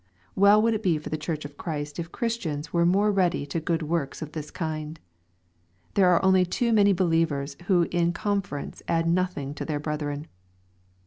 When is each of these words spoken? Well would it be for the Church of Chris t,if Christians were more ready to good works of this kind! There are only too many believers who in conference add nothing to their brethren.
Well 0.33 0.59
would 0.63 0.73
it 0.73 0.81
be 0.81 0.97
for 0.97 1.09
the 1.09 1.15
Church 1.19 1.45
of 1.45 1.57
Chris 1.59 1.91
t,if 1.93 2.11
Christians 2.11 2.73
were 2.73 2.87
more 2.87 3.11
ready 3.11 3.45
to 3.45 3.59
good 3.59 3.83
works 3.83 4.23
of 4.23 4.31
this 4.31 4.49
kind! 4.49 4.99
There 5.93 6.09
are 6.09 6.25
only 6.25 6.43
too 6.43 6.73
many 6.73 6.91
believers 6.91 7.55
who 7.67 7.83
in 7.91 8.11
conference 8.11 8.81
add 8.87 9.07
nothing 9.07 9.53
to 9.53 9.63
their 9.63 9.79
brethren. 9.79 10.25